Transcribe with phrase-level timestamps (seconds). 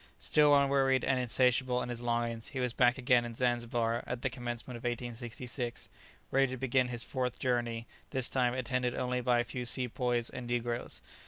[0.17, 4.31] Still unwearied and insatiable in his longings, he was back again in Zanzibar at the
[4.31, 5.89] commencement of 1866,
[6.31, 10.47] ready to begin his fourth journey, this time attended only by a few sepoys and
[10.47, 11.01] negroes.